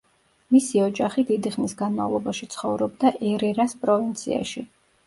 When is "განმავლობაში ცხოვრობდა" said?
1.83-3.13